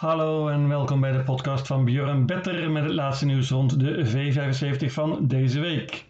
[0.00, 4.06] Hallo en welkom bij de podcast van Björn Better met het laatste nieuws rond de
[4.06, 6.06] V75 van deze week.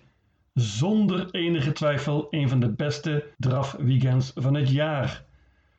[0.55, 5.25] Zonder enige twijfel een van de beste drafweekends van het jaar.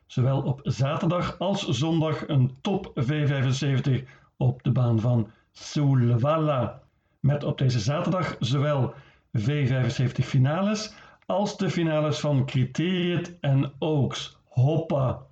[0.06, 4.02] Zowel op zaterdag als zondag een top V75
[4.36, 6.82] op de baan van Solvalla.
[7.20, 8.94] Met op deze zaterdag zowel
[9.38, 10.94] V75 finales
[11.26, 14.36] als de finales van Criteriet en Oaks.
[14.48, 15.30] Hoppa!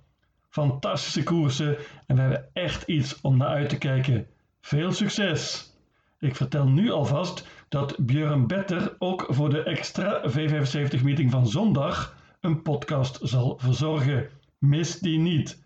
[0.51, 4.27] Fantastische koersen en we hebben echt iets om naar uit te kijken.
[4.61, 5.71] Veel succes!
[6.19, 12.15] Ik vertel nu alvast dat Björn Better ook voor de extra V75 meeting van zondag
[12.39, 14.29] een podcast zal verzorgen.
[14.57, 15.63] Mis die niet.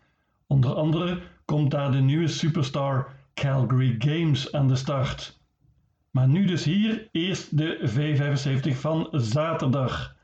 [0.48, 5.40] Onder andere komt daar de nieuwe superstar Calgary Games aan de start.
[6.12, 10.16] Maar nu dus hier eerst de V75 van zaterdag.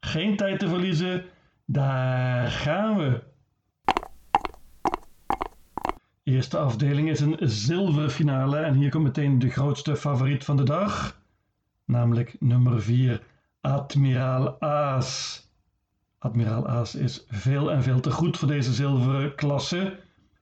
[0.00, 1.24] Geen tijd te verliezen,
[1.64, 3.27] daar gaan we.
[6.28, 10.62] Eerste afdeling is een zilveren finale en hier komt meteen de grootste favoriet van de
[10.62, 11.20] dag,
[11.84, 13.22] namelijk nummer 4,
[13.60, 15.42] Admiraal Aas.
[16.18, 19.98] Admiraal Aas is veel en veel te goed voor deze zilveren klasse.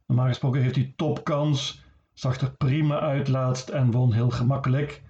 [0.07, 5.03] Normaal gesproken heeft hij topkans, zag er prima uit laatst en won heel gemakkelijk.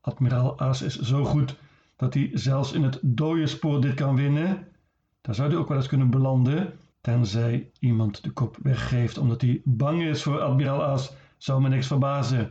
[0.00, 1.56] Admiraal Aas is zo goed
[1.96, 4.66] dat hij zelfs in het dode spoor dit kan winnen.
[5.20, 9.60] Daar zou hij ook wel eens kunnen belanden, tenzij iemand de kop weggeeft omdat hij
[9.64, 12.50] bang is voor Admiraal Aas, zou me niks verbazen.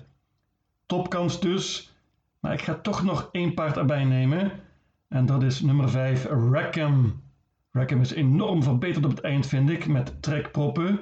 [0.85, 1.95] Topkans dus,
[2.39, 4.52] maar ik ga toch nog één paard erbij nemen
[5.08, 7.21] en dat is nummer 5 Rackham.
[7.71, 10.99] Rackham is enorm verbeterd op het eind vind ik met trekproppen.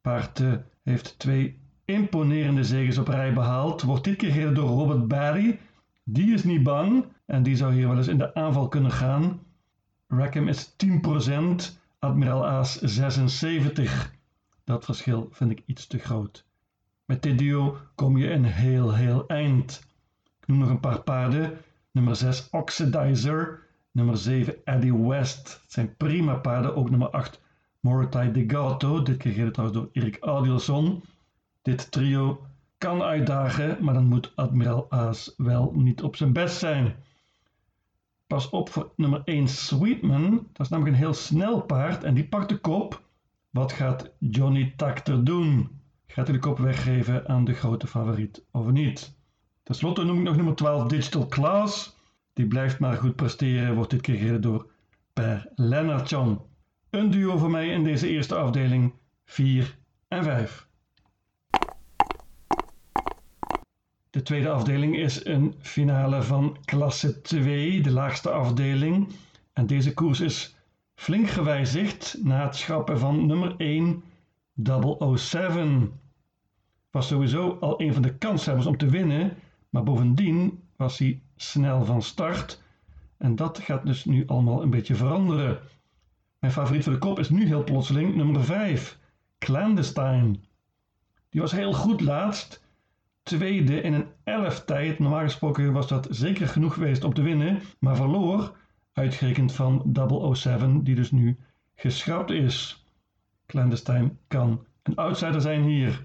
[0.00, 5.08] Paard uh, heeft twee imponerende zegens op rij behaald, wordt dit keer gereden door Robert
[5.08, 5.58] Barry.
[6.02, 9.40] Die is niet bang en die zou hier wel eens in de aanval kunnen gaan.
[10.08, 14.12] Rackham is 10%, Admiraal Aas 76.
[14.64, 16.44] Dat verschil vind ik iets te groot.
[17.04, 19.84] Met dit duo kom je een heel heel eind.
[20.40, 21.58] Ik noem nog een paar paarden.
[21.90, 25.60] Nummer 6 Oxidizer, nummer 7 Eddie West.
[25.62, 27.40] Het zijn prima paarden, ook nummer 8
[27.80, 31.02] Morotai Degato, dit keer gereden trouwens door Erik Adielson.
[31.62, 32.46] Dit trio
[32.78, 36.94] kan uitdagen, maar dan moet Admiraal Aas wel niet op zijn best zijn.
[38.34, 40.30] Pas op voor nummer 1 Sweetman.
[40.52, 43.02] Dat is namelijk een heel snel paard en die pakt de kop.
[43.50, 45.80] Wat gaat Johnny Takter doen?
[46.06, 49.16] Gaat hij de kop weggeven aan de grote favoriet of niet?
[49.62, 51.96] Ten slotte noem ik nog nummer 12 Digital Class.
[52.32, 54.70] Die blijft maar goed presteren, wordt dit keer door
[55.12, 56.40] Per Lennartson.
[56.90, 58.92] Een duo voor mij in deze eerste afdeling
[59.24, 59.78] 4
[60.08, 60.68] en 5.
[64.14, 69.08] De tweede afdeling is een finale van klasse 2, de laagste afdeling.
[69.52, 70.56] En deze koers is
[70.94, 74.02] flink gewijzigd na het schrappen van nummer 1
[75.14, 75.92] 007.
[76.90, 79.36] Was sowieso al een van de kanshebbers om te winnen,
[79.68, 82.62] maar bovendien was hij snel van start.
[83.16, 85.58] En dat gaat dus nu allemaal een beetje veranderen.
[86.38, 88.98] Mijn favoriet voor de kop is nu heel plotseling nummer 5,
[89.38, 90.34] Clandestine.
[91.28, 92.62] Die was heel goed laatst
[93.24, 94.98] tweede in een elf tijd.
[94.98, 98.56] Normaal gesproken was dat zeker genoeg geweest om te winnen, maar verloor,
[98.92, 99.94] uitgerekend van
[100.32, 101.36] 007, die dus nu
[101.74, 102.84] geschrapt is.
[103.46, 106.04] Clandestine kan een outsider zijn hier.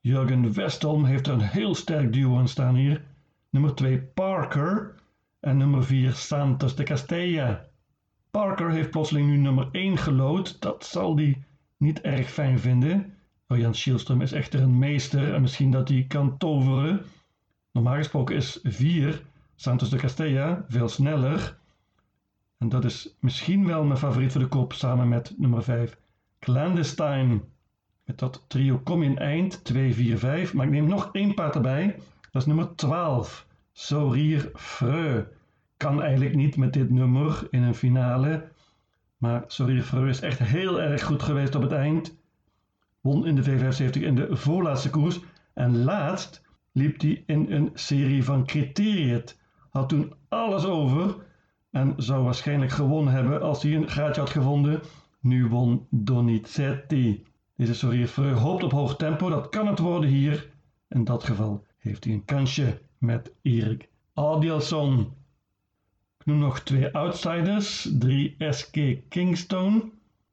[0.00, 3.04] Jurgen Westholm heeft een heel sterk duo aan staan hier.
[3.50, 4.94] Nummer 2 Parker
[5.40, 7.64] en nummer 4 Santos de Castella.
[8.30, 10.60] Parker heeft plotseling nu nummer 1 gelood.
[10.60, 11.44] Dat zal hij
[11.76, 13.15] niet erg fijn vinden.
[13.48, 17.04] Jan Schielström is echter een meester en misschien dat hij kan toveren.
[17.72, 19.22] Normaal gesproken is 4
[19.54, 21.58] Santos de Castella veel sneller.
[22.58, 25.98] En dat is misschien wel mijn favoriet voor de kop samen met nummer 5
[26.38, 27.40] Clandestine.
[28.04, 30.54] Met dat trio kom je in eind 2, 4, 5.
[30.54, 31.96] Maar ik neem nog één paard erbij.
[32.30, 35.24] Dat is nummer 12 Sorir Freu.
[35.76, 38.48] Kan eigenlijk niet met dit nummer in een finale.
[39.16, 42.14] Maar Sorir Freu is echt heel erg goed geweest op het eind
[43.06, 45.20] won in de V75 in de voorlaatste koers.
[45.54, 46.42] En laatst
[46.72, 49.38] liep hij in een serie van Criteriet.
[49.70, 51.16] Had toen alles over
[51.70, 54.80] en zou waarschijnlijk gewonnen hebben als hij een gaatje had gevonden.
[55.20, 57.24] Nu won Donizetti.
[57.56, 59.28] Deze Sorrier hoopt op hoog tempo.
[59.28, 60.50] Dat kan het worden hier.
[60.88, 65.00] In dat geval heeft hij een kansje met Erik Adielson.
[66.18, 67.88] Ik noem nog twee outsiders.
[67.98, 68.76] 3 SK
[69.08, 69.90] Kingstone.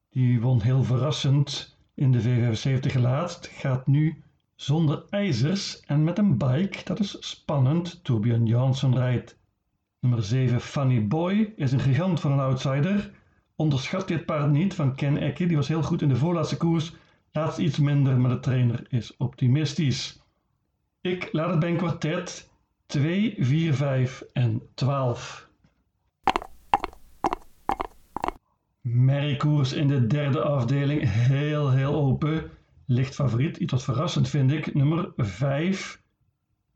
[0.09, 4.24] Die won heel verrassend in de V75 laatst gaat nu
[4.56, 6.78] zonder ijzers en met een bike.
[6.84, 8.04] Dat is spannend.
[8.04, 9.38] Torbjörn Jansson rijdt.
[10.00, 13.12] Nummer 7 Funny Boy is een gigant van een outsider.
[13.56, 15.45] Onderschat dit paard niet van Ken Ecke.
[15.45, 16.94] Die was heel goed in de voorlaatste koers.
[17.31, 20.22] laatst iets minder, maar de trainer is optimistisch.
[21.01, 22.50] Ik laat het bij een kwartet
[22.86, 25.51] 2, 4, 5 en 12.
[28.94, 32.50] Merriekoers in de derde afdeling, heel heel open.
[32.86, 36.01] Licht favoriet, iets wat verrassend vind ik, nummer 5,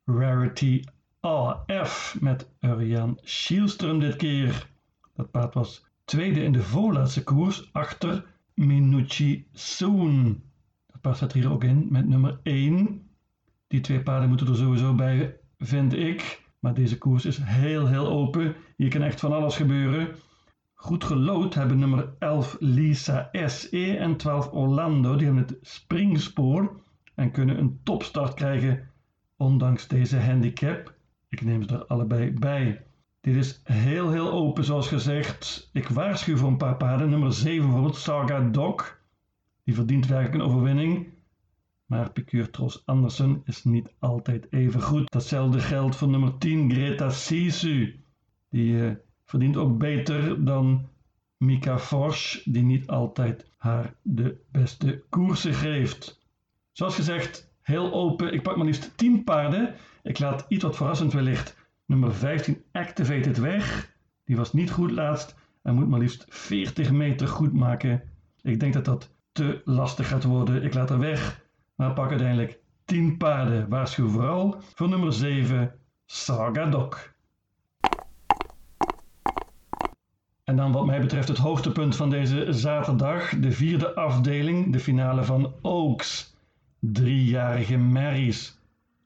[0.06, 0.84] Rarity
[1.20, 4.70] AF met Urian Schielström dit keer.
[5.16, 10.44] Dat paard was tweede in de voorlaatste koers achter Minucci Soon.
[10.92, 13.10] Dat paard staat hier ook in met nummer 1.
[13.68, 16.42] Die twee paarden moeten er sowieso bij, vind ik.
[16.60, 18.56] Maar deze koers is heel heel open.
[18.78, 20.16] Hier kan echt van alles gebeuren.
[20.80, 25.16] Goed gelood hebben nummer 11 Lisa SE en 12 Orlando.
[25.16, 26.82] Die hebben het springspoor
[27.16, 28.90] en kunnen een topstart krijgen
[29.38, 30.94] ondanks deze handicap.
[31.30, 32.86] Ik neem ze er allebei bij.
[33.22, 35.70] Dit is heel heel open zoals gezegd.
[35.74, 37.10] Ik waarschuw voor een paar paarden.
[37.10, 39.00] Nummer 7 bijvoorbeeld Saga Dog.
[39.64, 41.08] Die verdient werkelijk een overwinning.
[41.86, 45.12] Maar Piqueur Tros Andersen is niet altijd even goed.
[45.12, 48.04] Datzelfde geldt voor nummer 10 Greta Sisu.
[48.50, 48.92] Die uh,
[49.28, 50.90] verdient ook beter dan
[51.38, 56.20] Mika Forsch, die niet altijd haar de beste koersen geeft.
[56.72, 58.34] Zoals gezegd, heel open.
[58.34, 59.76] Ik pak maar liefst 10 paarden.
[60.04, 63.96] Ik laat iets wat verrassend wellicht nummer 15 Activated weg.
[64.24, 68.02] Die was niet goed laatst en moet maar liefst 40 meter goed maken.
[68.42, 70.64] Ik denk dat dat te lastig gaat worden.
[70.64, 71.42] Ik laat er weg,
[71.76, 73.70] maar pak uiteindelijk 10 paarden.
[73.70, 75.74] Waarschuw vooral voor nummer 7
[76.06, 77.16] Sagadok.
[80.50, 85.24] En dan wat mij betreft het hoogtepunt van deze zaterdag, de vierde afdeling, de finale
[85.24, 86.36] van Oaks.
[86.80, 88.58] Driejarige Marys.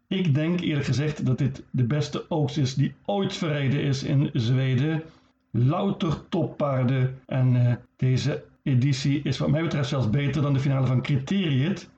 [0.07, 4.29] Ik denk eerlijk gezegd dat dit de beste Oaks is die ooit verreden is in
[4.33, 5.03] Zweden.
[5.51, 10.87] Louter toppaarden en uh, deze editie is wat mij betreft zelfs beter dan de finale
[10.87, 11.89] van Criteriet.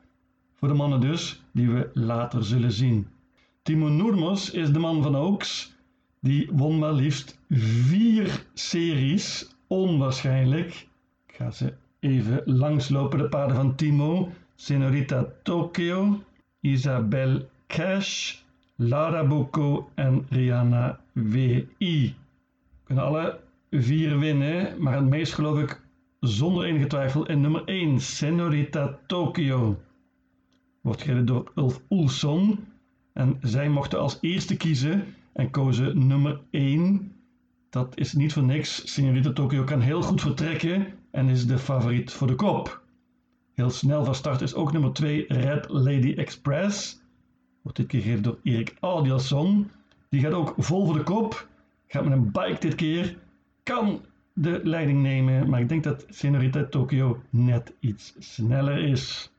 [0.56, 3.08] Voor de mannen dus, die we later zullen zien.
[3.62, 5.74] Timo Noermos is de man van Oaks
[6.24, 9.56] die won maar liefst vier series.
[9.68, 10.88] Onwaarschijnlijk.
[11.28, 13.18] Ik ga ze even langslopen.
[13.18, 14.30] De paarden van Timo.
[14.56, 16.24] Senorita Tokyo.
[16.60, 18.42] Isabel Cash.
[18.76, 19.48] Lara
[19.94, 22.16] en Rihanna WI.
[22.84, 23.40] Kunnen alle
[23.72, 24.82] vier winnen.
[24.82, 25.82] Maar het meest geloof ik
[26.20, 28.00] zonder enige twijfel in nummer 1.
[28.00, 29.80] Senorita Tokyo.
[30.82, 32.60] Wordt gereden door Ulf Oelson.
[33.14, 37.12] En zij mochten als eerste kiezen en kozen nummer 1.
[37.70, 38.94] Dat is niet voor niks.
[38.94, 42.82] Senorita Tokyo kan heel goed vertrekken en is de favoriet voor de kop.
[43.54, 47.02] Heel snel van start is ook nummer 2 Red Lady Express.
[47.62, 49.72] Wordt dit keer gegeven door Erik Audielson.
[50.10, 51.48] Die gaat ook vol voor de kop.
[51.88, 53.18] Gaat met een bike dit keer.
[53.64, 54.02] Kan
[54.34, 59.32] de leiding nemen, maar ik denk dat Senorita Tokyo net iets sneller is.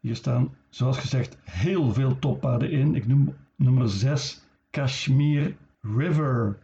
[0.00, 2.94] Hier staan, zoals gezegd, heel veel toppaarden in.
[2.94, 4.42] Ik noem nummer 6
[4.78, 6.58] Kashmir River.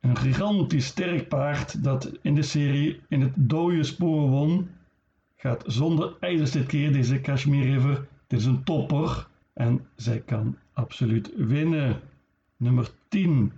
[0.00, 4.70] Een gigantisch sterk paard dat in de serie in het dode spoor won.
[5.36, 8.06] Gaat zonder ijzers dit keer, deze Kashmir River.
[8.26, 12.00] Dit is een topper en zij kan absoluut winnen.
[12.56, 13.52] Nummer 10.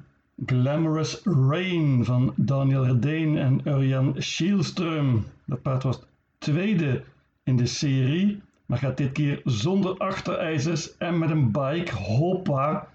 [0.47, 5.25] Glamorous Rain van Daniel Redeen en Urian Schielström.
[5.45, 6.03] Dat paard was
[6.39, 7.05] tweede
[7.43, 11.95] in de serie, maar gaat dit keer zonder achterijzers en met een bike.
[11.95, 12.91] Hoppa!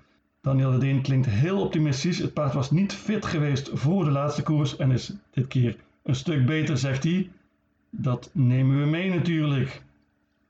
[0.47, 2.17] Daniel de Deen klinkt heel optimistisch.
[2.17, 6.15] Het paard was niet fit geweest voor de laatste koers en is dit keer een
[6.15, 7.29] stuk beter, zegt hij.
[7.89, 9.81] Dat nemen we mee natuurlijk.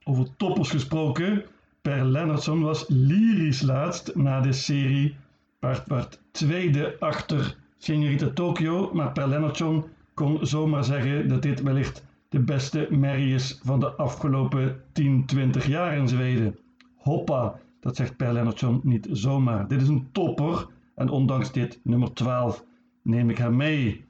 [0.04, 1.44] Over toppers gesproken.
[1.82, 5.16] Per Lennartson was lyrisch laatst na de serie.
[5.58, 12.04] Paard werd tweede achter Senorita Tokyo, maar Per Lennartson kon zomaar zeggen dat dit wellicht
[12.28, 16.58] de beste merrie is van de afgelopen 10, 20 jaar in Zweden.
[16.96, 19.68] Hoppa, dat zegt Per Lennartson niet zomaar.
[19.68, 22.64] Dit is een topper en ondanks dit nummer 12
[23.02, 24.04] neem ik haar mee.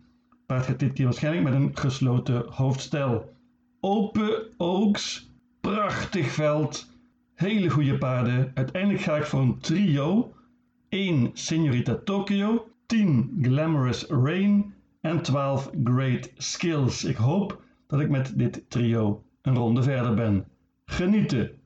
[0.46, 3.34] Paard gaat dit keer waarschijnlijk met een gesloten hoofdstel.
[3.80, 6.90] Open Oaks, prachtig veld,
[7.34, 8.50] hele goede paarden.
[8.54, 10.32] Uiteindelijk ga ik voor een trio.
[10.88, 17.04] 1 Senorita Tokyo, 10 Glamorous Rain en 12 Great Skills.
[17.04, 20.46] Ik hoop dat ik met dit trio een ronde verder ben.
[20.84, 21.57] Genieten!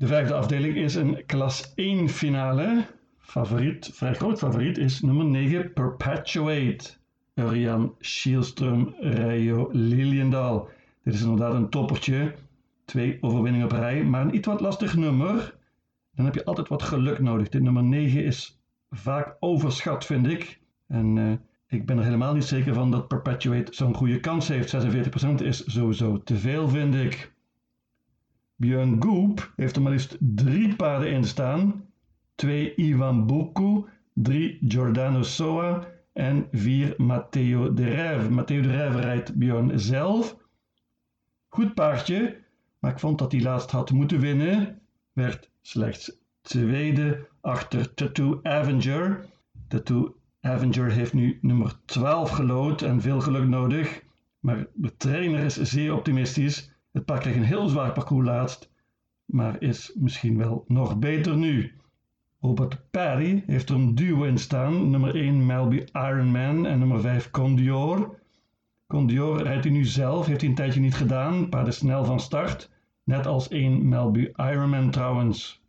[0.00, 2.86] De vijfde afdeling is een klas 1 finale.
[3.18, 6.90] Favoriet, vrij groot favoriet, is nummer 9 Perpetuate.
[7.34, 10.68] Urian Schielström, Rio Liliendaal.
[11.02, 12.34] Dit is inderdaad een toppertje.
[12.84, 15.54] Twee overwinningen op rij, maar een iets wat lastig nummer.
[16.14, 17.48] Dan heb je altijd wat geluk nodig.
[17.48, 20.60] Dit nummer 9 is vaak overschat, vind ik.
[20.88, 21.32] En uh,
[21.66, 24.74] Ik ben er helemaal niet zeker van dat Perpetuate zo'n goede kans heeft.
[24.76, 27.32] 46% is sowieso te veel, vind ik.
[28.60, 31.84] Björn Goop heeft er maar liefst drie paarden in staan.
[32.34, 38.30] Twee Ivan Buku, drie Giordano Soa en vier Matteo de Rêve.
[38.30, 40.36] Matteo de Rêve rijdt Björn zelf.
[41.48, 42.36] Goed paardje,
[42.78, 44.80] maar ik vond dat hij laatst had moeten winnen.
[45.12, 49.26] Werd slechts tweede achter Tattoo Avenger.
[49.68, 54.02] Tattoo Avenger heeft nu nummer 12 gelood en veel geluk nodig.
[54.40, 56.69] Maar de trainer is zeer optimistisch.
[56.92, 58.70] Het paard kreeg een heel zwaar parcours laatst,
[59.24, 61.72] maar is misschien wel nog beter nu.
[62.40, 64.90] Robert Perry heeft er een duo in staan.
[64.90, 68.18] Nummer 1 Melby Ironman en nummer 5 Condior.
[68.86, 71.48] Condior rijdt hij nu zelf, heeft hij een tijdje niet gedaan.
[71.48, 72.70] Paard is snel van start.
[73.04, 75.62] Net als 1 Melby Ironman trouwens.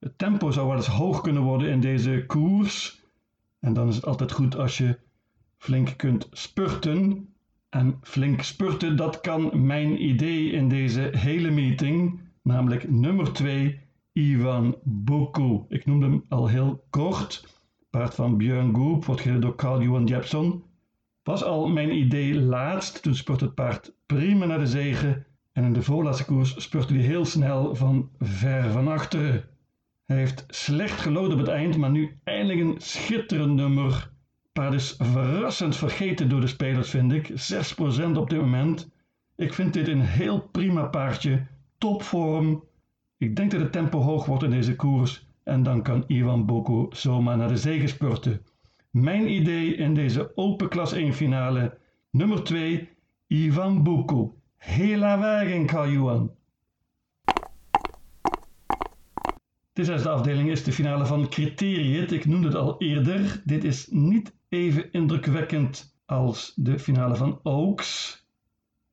[0.00, 3.04] Het tempo zou wel eens hoog kunnen worden in deze koers.
[3.60, 4.98] En dan is het altijd goed als je
[5.58, 7.28] flink kunt spurten.
[7.68, 13.80] En flink spurten, dat kan mijn idee in deze hele meeting, namelijk nummer 2,
[14.12, 15.64] Ivan Boku.
[15.68, 17.60] Ik noemde hem al heel kort.
[17.90, 20.64] Paard van Björn Goop wordt gereden door Carl Johan Jepson.
[21.22, 25.26] Was al mijn idee laatst, toen spurte het paard prima naar de zegen.
[25.52, 29.44] En in de voorlaatste koers spurte hij heel snel van ver van achteren.
[30.04, 34.10] Hij heeft slecht gelood op het eind, maar nu eindelijk een schitterend nummer.
[34.56, 37.28] Paard is verrassend vergeten door de spelers, vind ik.
[37.30, 38.90] 6% op dit moment.
[39.36, 41.46] Ik vind dit een heel prima paardje.
[41.78, 42.64] Topvorm.
[43.18, 45.26] Ik denk dat het tempo hoog wordt in deze koers.
[45.44, 48.42] En dan kan Ivan Boko zomaar naar de zege spurten.
[48.90, 51.78] Mijn idee in deze Open Klas 1 finale.
[52.10, 52.88] Nummer 2,
[53.26, 54.34] Ivan Boko.
[54.56, 56.30] Hela wagen, Kajuan.
[59.72, 62.12] De zesde afdeling is de finale van Criteriët.
[62.12, 63.42] Ik noemde het al eerder.
[63.44, 68.12] Dit is niet even indrukwekkend als de finale van Oaks.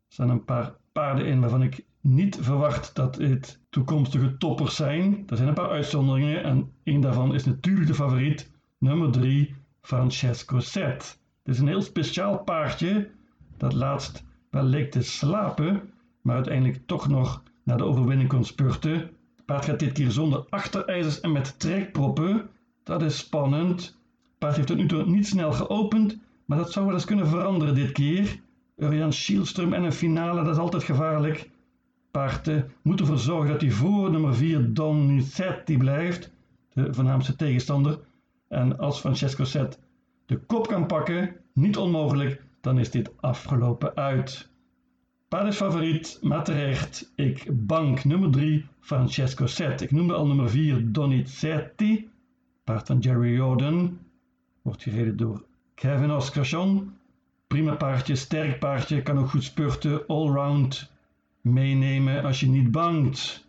[0.07, 5.23] Er staan een paar paarden in waarvan ik niet verwacht dat het toekomstige toppers zijn.
[5.27, 10.59] Er zijn een paar uitzonderingen en één daarvan is natuurlijk de favoriet, nummer 3, Francesco
[10.59, 11.19] Set.
[11.43, 13.09] Het is een heel speciaal paardje
[13.57, 18.93] dat laatst wel leek te slapen, maar uiteindelijk toch nog naar de overwinning kon spurten.
[19.35, 22.49] Het paard gaat dit keer zonder achterijzers en met trekproppen.
[22.83, 23.97] Dat is spannend.
[24.43, 27.75] Paard heeft tot nu toe niet snel geopend, maar dat zou wel eens kunnen veranderen
[27.75, 28.39] dit keer.
[28.77, 31.49] Urian Schielström en een finale, dat is altijd gevaarlijk.
[32.11, 36.31] Paard uh, moet ervoor zorgen dat hij voor nummer 4 Donizetti blijft,
[36.73, 37.99] de voornaamste tegenstander.
[38.47, 39.79] En als Francesco Set
[40.25, 44.49] de kop kan pakken, niet onmogelijk, dan is dit afgelopen uit.
[45.27, 47.11] Paard is favoriet, maar terecht.
[47.15, 49.81] Ik bank nummer 3, Francesco Set.
[49.81, 52.09] Ik noemde al nummer 4, Donizetti.
[52.63, 53.97] Paard van Jerry Jordan.
[54.63, 55.43] Wordt gereden door
[55.75, 56.93] Kevin Oscarsson.
[57.47, 60.91] Prima paardje, sterk paardje, kan ook goed spurten, allround.
[61.41, 63.45] Meenemen als je niet bangt.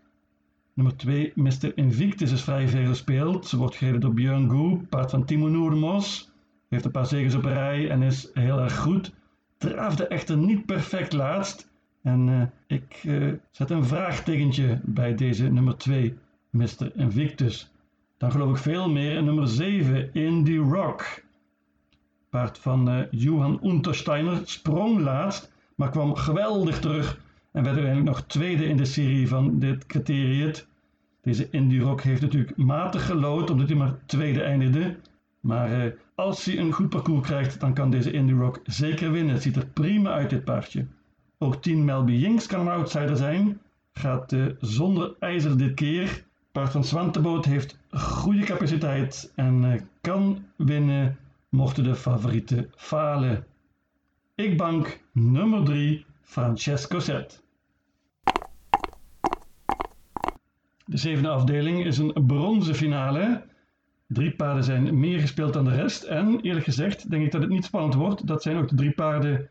[0.73, 1.77] Nummer 2, Mr.
[1.77, 3.47] Invictus is vrij veel gespeeld.
[3.47, 6.31] Ze wordt gereden door Björn Goe, paard van Timo Noermos.
[6.69, 9.13] Heeft een paar zegens op rij en is heel erg goed.
[9.59, 11.69] Draafde echter niet perfect laatst.
[12.03, 16.19] En uh, ik uh, zet een vraagtekentje bij deze nummer 2,
[16.51, 16.93] Mr.
[16.97, 17.74] Invictus.
[18.25, 21.23] Dan geloof ik veel meer in nummer 7, Indie Rock.
[22.31, 27.19] Paard van uh, Johan Untersteiner sprong laatst, maar kwam geweldig terug
[27.53, 30.67] en werd uiteindelijk nog tweede in de serie van dit criteriët.
[31.23, 34.97] Deze Indie Rock heeft natuurlijk matig gelood omdat hij maar tweede eindigde.
[35.41, 39.35] Maar uh, als hij een goed parcours krijgt, dan kan deze Indie Rock zeker winnen.
[39.35, 40.87] Het ziet er prima uit, dit paardje.
[41.39, 43.61] Ook 10 Melby Jinx kan een outsider zijn.
[43.93, 46.25] Gaat uh, zonder ijzer dit keer.
[46.53, 53.47] Paard van Swanteboot heeft goede capaciteit en uh, kan winnen mochten de favorieten falen.
[54.35, 57.43] Ik bank nummer 3 Francesco Set.
[60.85, 63.47] De zevende afdeling is een bronzen finale.
[64.07, 66.03] Drie paarden zijn meer gespeeld dan de rest.
[66.03, 68.27] En eerlijk gezegd denk ik dat het niet spannend wordt.
[68.27, 69.51] Dat zijn ook de drie paarden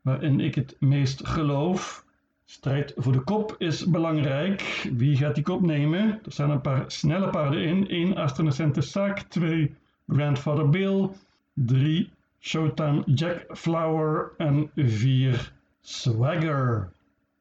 [0.00, 2.03] waarin ik het meest geloof.
[2.46, 4.88] Strijd voor de kop is belangrijk.
[4.92, 6.20] Wie gaat die kop nemen?
[6.24, 7.88] Er staan een paar snelle paarden in.
[7.88, 9.74] 1 Astronacente Saak, 2
[10.08, 11.10] Grandfather Bill,
[11.52, 12.10] 3
[12.40, 16.92] Showtime Jack Flower en 4 Swagger.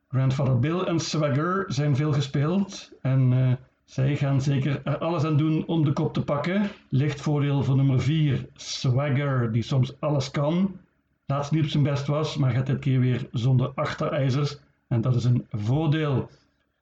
[0.10, 3.52] Grandfather Bill en Swagger zijn veel gespeeld en uh,
[3.86, 6.70] zij gaan zeker er alles aan doen om de kop te pakken.
[6.90, 10.80] Licht voordeel voor nummer 4, Swagger, die soms alles kan.
[11.26, 15.16] Laatst niet op zijn best was, maar gaat dit keer weer zonder achterijzers en dat
[15.16, 16.30] is een voordeel.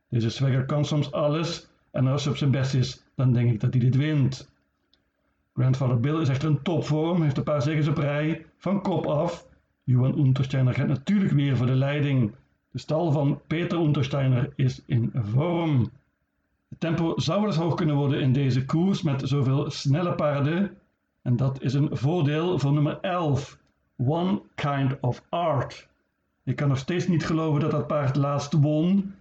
[0.10, 3.60] Deze Swagger kan soms alles en als hij op zijn best is, dan denk ik
[3.60, 4.50] dat hij dit wint.
[5.54, 9.46] Grandfather Bill is echt een topvorm, heeft een paar zegens op rij, van kop af.
[9.84, 12.32] Johan Untersteiner gaat natuurlijk weer voor de leiding.
[12.72, 15.92] De stal van Peter Untersteiner is in vorm.
[16.70, 20.78] Het tempo zou wel eens hoog kunnen worden in deze koers met zoveel snelle paarden.
[21.22, 23.58] En dat is een voordeel voor nummer 11,
[23.98, 25.88] One Kind of Art.
[26.44, 29.14] Ik kan nog steeds niet geloven dat dat paard laatst won.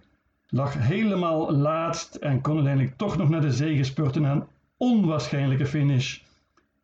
[0.47, 4.43] Lag helemaal laatst en kon uiteindelijk toch nog naar de zege spurten een
[4.77, 6.19] onwaarschijnlijke finish.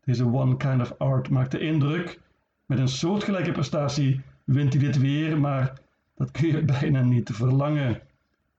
[0.03, 2.19] Deze One Kind of Art maakte indruk.
[2.65, 5.73] Met een soortgelijke prestatie wint hij dit weer, maar
[6.15, 8.01] dat kun je bijna niet verlangen.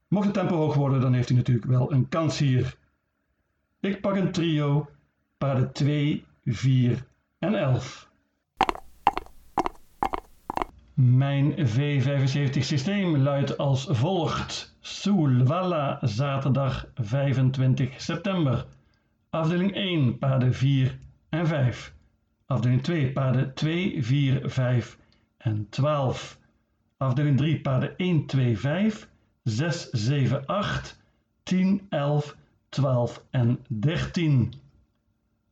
[0.08, 2.76] Mocht het tempo hoog worden, dan heeft hij natuurlijk wel een kans hier.
[3.80, 4.88] Ik pak een trio,
[5.38, 7.04] paarden 2, 4
[7.38, 8.07] en 11.
[11.00, 14.76] Mijn V75 systeem luidt als volgt.
[14.80, 18.66] Soulwalla, zaterdag 25 september.
[19.30, 21.94] Afdeling 1, paarden 4 en 5.
[22.46, 24.98] Afdeling 2, paarden 2, 4, 5
[25.36, 26.38] en 12.
[26.96, 29.08] Afdeling 3, paarden 1, 2, 5,
[29.42, 31.00] 6, 7, 8,
[31.42, 32.34] 10, 11,
[32.68, 34.52] 12 en 13.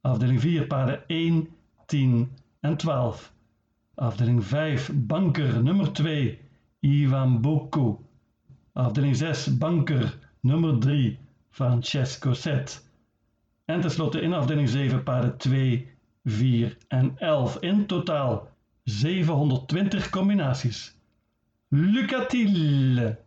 [0.00, 1.48] Afdeling 4, paarden 1,
[1.86, 3.34] 10 en 12.
[3.98, 6.38] Afdeling 5, banker nummer 2,
[6.80, 8.04] Ivan Boko.
[8.74, 11.18] Afdeling 6, banker nummer 3,
[11.50, 12.84] Francesco Set.
[13.64, 15.88] En tenslotte in afdeling 7 paarden 2,
[16.24, 17.60] 4 en 11.
[17.60, 18.48] In totaal
[18.84, 20.96] 720 combinaties.
[21.68, 23.18] Lucatile!